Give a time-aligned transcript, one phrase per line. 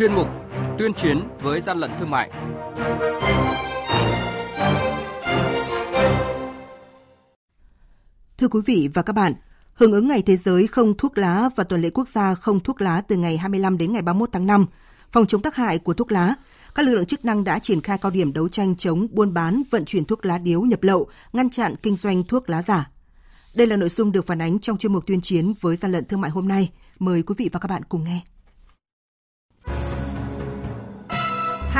[0.00, 0.28] chuyên mục
[0.78, 2.30] Tuyên chiến với gian lận thương mại.
[8.38, 9.34] Thưa quý vị và các bạn,
[9.74, 12.80] hưởng ứng Ngày Thế giới không thuốc lá và tuần lễ quốc gia không thuốc
[12.80, 14.66] lá từ ngày 25 đến ngày 31 tháng 5,
[15.12, 16.34] phòng chống tác hại của thuốc lá,
[16.74, 19.62] các lực lượng chức năng đã triển khai cao điểm đấu tranh chống buôn bán,
[19.70, 22.90] vận chuyển thuốc lá điếu nhập lậu, ngăn chặn kinh doanh thuốc lá giả.
[23.54, 26.04] Đây là nội dung được phản ánh trong chuyên mục tuyên chiến với gian lận
[26.04, 26.70] thương mại hôm nay.
[26.98, 28.20] Mời quý vị và các bạn cùng nghe.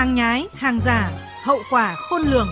[0.00, 1.10] Hàng nhái, hàng giả,
[1.44, 2.48] hậu quả khôn lường.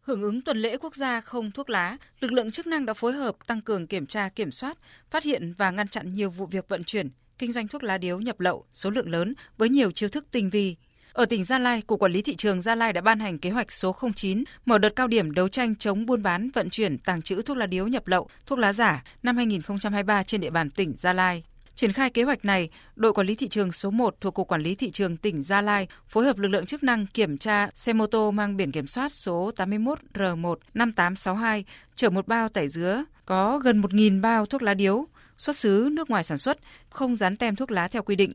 [0.00, 3.12] Hưởng ứng tuần lễ quốc gia không thuốc lá, lực lượng chức năng đã phối
[3.12, 4.78] hợp tăng cường kiểm tra kiểm soát,
[5.10, 8.20] phát hiện và ngăn chặn nhiều vụ việc vận chuyển, kinh doanh thuốc lá điếu
[8.20, 10.76] nhập lậu số lượng lớn với nhiều chiêu thức tinh vi,
[11.12, 13.50] ở tỉnh Gia Lai, Cục Quản lý Thị trường Gia Lai đã ban hành kế
[13.50, 17.22] hoạch số 09 mở đợt cao điểm đấu tranh chống buôn bán, vận chuyển, tàng
[17.22, 20.92] trữ thuốc lá điếu nhập lậu, thuốc lá giả năm 2023 trên địa bàn tỉnh
[20.96, 21.42] Gia Lai.
[21.74, 24.62] Triển khai kế hoạch này, đội quản lý thị trường số 1 thuộc Cục Quản
[24.62, 27.92] lý Thị trường tỉnh Gia Lai phối hợp lực lượng chức năng kiểm tra xe
[27.92, 31.62] mô tô mang biển kiểm soát số 81R15862
[31.94, 35.06] chở một bao tải dứa có gần 1.000 bao thuốc lá điếu,
[35.38, 36.58] xuất xứ nước ngoài sản xuất,
[36.90, 38.32] không dán tem thuốc lá theo quy định.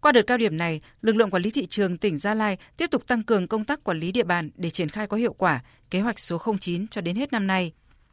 [0.00, 2.86] Qua đợt cao điểm này, lực lượng quản lý thị trường tỉnh Gia Lai tiếp
[2.90, 5.60] tục tăng cường công tác quản lý địa bàn để triển khai có hiệu quả
[5.90, 7.72] kế hoạch số 09 cho đến hết năm nay.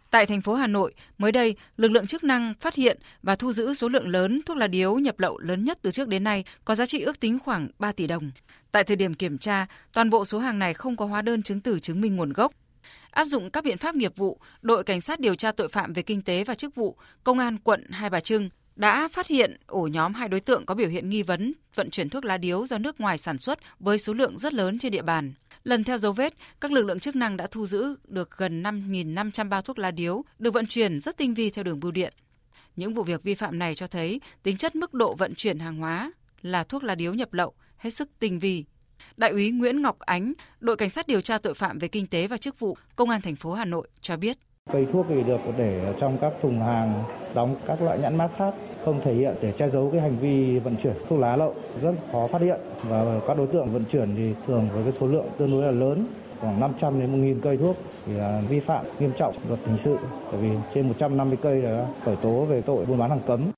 [0.09, 3.51] Tại thành phố Hà Nội, mới đây, lực lượng chức năng phát hiện và thu
[3.51, 6.43] giữ số lượng lớn thuốc lá điếu nhập lậu lớn nhất từ trước đến nay
[6.65, 8.31] có giá trị ước tính khoảng 3 tỷ đồng.
[8.71, 11.61] Tại thời điểm kiểm tra, toàn bộ số hàng này không có hóa đơn chứng
[11.61, 12.51] từ chứng minh nguồn gốc.
[13.11, 16.01] Áp dụng các biện pháp nghiệp vụ, đội cảnh sát điều tra tội phạm về
[16.01, 19.87] kinh tế và chức vụ, công an quận Hai Bà Trưng đã phát hiện ổ
[19.87, 22.77] nhóm hai đối tượng có biểu hiện nghi vấn vận chuyển thuốc lá điếu do
[22.77, 25.33] nước ngoài sản xuất với số lượng rất lớn trên địa bàn.
[25.63, 29.49] Lần theo dấu vết, các lực lượng chức năng đã thu giữ được gần 5.500
[29.49, 32.13] bao thuốc lá điếu được vận chuyển rất tinh vi theo đường bưu điện.
[32.75, 35.77] Những vụ việc vi phạm này cho thấy tính chất mức độ vận chuyển hàng
[35.77, 38.65] hóa là thuốc lá điếu nhập lậu hết sức tinh vi.
[39.17, 42.27] Đại úy Nguyễn Ngọc Ánh, đội cảnh sát điều tra tội phạm về kinh tế
[42.27, 44.37] và chức vụ, Công an thành phố Hà Nội cho biết.
[44.71, 47.03] Cây thuốc thì được để trong các thùng hàng
[47.33, 48.53] đóng các loại nhãn mác khác
[48.85, 51.93] không thể hiện để che giấu cái hành vi vận chuyển thuốc lá lậu rất
[52.11, 55.25] khó phát hiện và các đối tượng vận chuyển thì thường với cái số lượng
[55.37, 56.07] tương đối là lớn
[56.39, 59.97] khoảng 500 đến 1.000 cây thuốc thì là vi phạm nghiêm trọng luật hình sự
[60.31, 63.51] bởi vì trên 150 cây là khởi tố về tội buôn bán hàng cấm.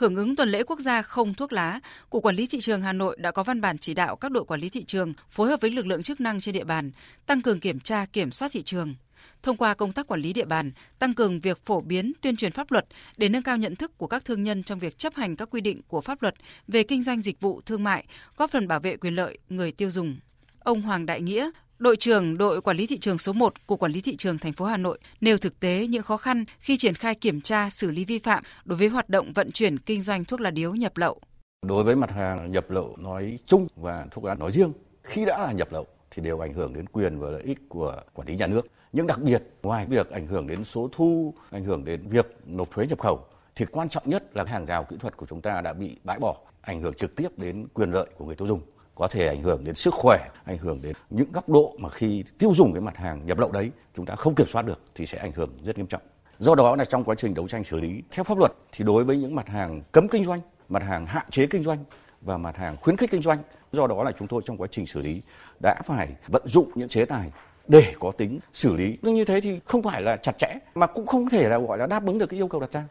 [0.00, 2.92] Hưởng ứng tuần lễ quốc gia không thuốc lá, Cục Quản lý thị trường Hà
[2.92, 5.60] Nội đã có văn bản chỉ đạo các đội quản lý thị trường phối hợp
[5.60, 6.90] với lực lượng chức năng trên địa bàn
[7.26, 8.94] tăng cường kiểm tra kiểm soát thị trường,
[9.42, 12.52] thông qua công tác quản lý địa bàn, tăng cường việc phổ biến tuyên truyền
[12.52, 12.86] pháp luật
[13.16, 15.60] để nâng cao nhận thức của các thương nhân trong việc chấp hành các quy
[15.60, 16.34] định của pháp luật
[16.68, 18.04] về kinh doanh dịch vụ thương mại,
[18.36, 20.16] góp phần bảo vệ quyền lợi người tiêu dùng.
[20.58, 23.92] Ông Hoàng Đại Nghĩa, đội trưởng đội quản lý thị trường số 1 của quản
[23.92, 26.94] lý thị trường thành phố Hà Nội nêu thực tế những khó khăn khi triển
[26.94, 30.24] khai kiểm tra xử lý vi phạm đối với hoạt động vận chuyển kinh doanh
[30.24, 31.20] thuốc lá điếu nhập lậu.
[31.66, 35.38] Đối với mặt hàng nhập lậu nói chung và thuốc lá nói riêng, khi đã
[35.38, 38.36] là nhập lậu thì đều ảnh hưởng đến quyền và lợi ích của quản lý
[38.36, 38.66] nhà nước.
[38.96, 42.70] Nhưng đặc biệt ngoài việc ảnh hưởng đến số thu, ảnh hưởng đến việc nộp
[42.70, 43.20] thuế nhập khẩu
[43.54, 46.18] thì quan trọng nhất là hàng rào kỹ thuật của chúng ta đã bị bãi
[46.18, 48.60] bỏ, ảnh hưởng trực tiếp đến quyền lợi của người tiêu dùng
[48.94, 52.24] có thể ảnh hưởng đến sức khỏe, ảnh hưởng đến những góc độ mà khi
[52.38, 55.06] tiêu dùng cái mặt hàng nhập lậu đấy chúng ta không kiểm soát được thì
[55.06, 56.02] sẽ ảnh hưởng rất nghiêm trọng.
[56.38, 59.04] Do đó là trong quá trình đấu tranh xử lý theo pháp luật thì đối
[59.04, 61.84] với những mặt hàng cấm kinh doanh, mặt hàng hạn chế kinh doanh
[62.20, 63.38] và mặt hàng khuyến khích kinh doanh,
[63.72, 65.22] do đó là chúng tôi trong quá trình xử lý
[65.62, 67.30] đã phải vận dụng những chế tài
[67.68, 68.98] để có tính xử lý.
[69.02, 71.78] Nhưng như thế thì không phải là chặt chẽ mà cũng không thể là gọi
[71.78, 72.84] là đáp ứng được cái yêu cầu đặt ra.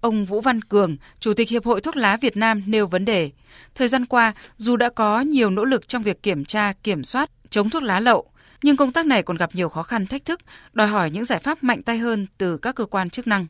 [0.00, 3.30] Ông Vũ Văn Cường, Chủ tịch Hiệp hội Thuốc lá Việt Nam nêu vấn đề.
[3.74, 7.30] Thời gian qua, dù đã có nhiều nỗ lực trong việc kiểm tra, kiểm soát,
[7.50, 8.30] chống thuốc lá lậu,
[8.62, 10.40] nhưng công tác này còn gặp nhiều khó khăn thách thức,
[10.72, 13.46] đòi hỏi những giải pháp mạnh tay hơn từ các cơ quan chức năng.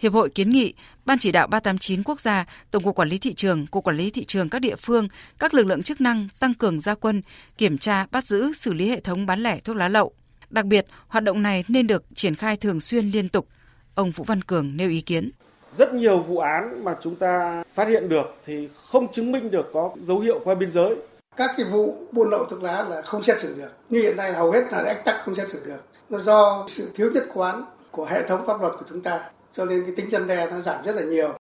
[0.00, 0.74] Hiệp hội kiến nghị
[1.04, 4.10] Ban chỉ đạo 389 quốc gia, Tổng cục Quản lý thị trường, Cục Quản lý
[4.10, 7.22] thị trường các địa phương, các lực lượng chức năng tăng cường gia quân,
[7.58, 10.12] kiểm tra, bắt giữ, xử lý hệ thống bán lẻ thuốc lá lậu.
[10.50, 13.46] Đặc biệt, hoạt động này nên được triển khai thường xuyên liên tục.
[13.94, 15.30] Ông Vũ Văn Cường nêu ý kiến.
[15.76, 19.70] Rất nhiều vụ án mà chúng ta phát hiện được thì không chứng minh được
[19.72, 20.94] có dấu hiệu qua biên giới.
[21.36, 23.70] Các cái vụ buôn lậu thuốc lá là không xét xử được.
[23.88, 25.84] Như hiện nay hầu hết là ách tắc không xét xử được.
[26.10, 29.20] Nó do sự thiếu nhất quán của hệ thống pháp luật của chúng ta
[29.56, 31.38] cho nên cái tính chân đe nó giảm rất là nhiều.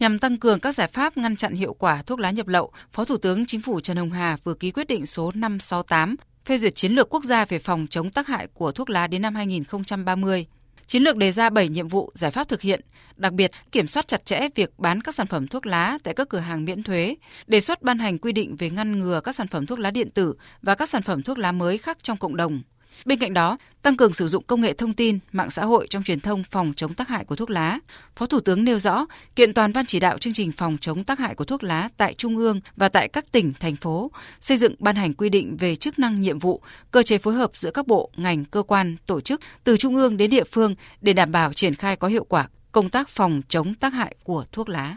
[0.00, 3.04] Nhằm tăng cường các giải pháp ngăn chặn hiệu quả thuốc lá nhập lậu, Phó
[3.04, 6.74] Thủ tướng Chính phủ Trần Hồng Hà vừa ký quyết định số 568 phê duyệt
[6.74, 10.46] chiến lược quốc gia về phòng chống tác hại của thuốc lá đến năm 2030.
[10.86, 12.80] Chiến lược đề ra 7 nhiệm vụ giải pháp thực hiện,
[13.16, 16.28] đặc biệt kiểm soát chặt chẽ việc bán các sản phẩm thuốc lá tại các
[16.28, 17.14] cửa hàng miễn thuế,
[17.46, 20.10] đề xuất ban hành quy định về ngăn ngừa các sản phẩm thuốc lá điện
[20.10, 22.62] tử và các sản phẩm thuốc lá mới khác trong cộng đồng,
[23.04, 26.02] Bên cạnh đó, tăng cường sử dụng công nghệ thông tin, mạng xã hội trong
[26.02, 27.78] truyền thông phòng chống tác hại của thuốc lá.
[28.16, 29.06] Phó Thủ tướng nêu rõ,
[29.36, 32.14] kiện toàn ban chỉ đạo chương trình phòng chống tác hại của thuốc lá tại
[32.14, 35.76] trung ương và tại các tỉnh, thành phố, xây dựng ban hành quy định về
[35.76, 39.20] chức năng nhiệm vụ, cơ chế phối hợp giữa các bộ, ngành, cơ quan, tổ
[39.20, 42.48] chức từ trung ương đến địa phương để đảm bảo triển khai có hiệu quả
[42.72, 44.96] công tác phòng chống tác hại của thuốc lá.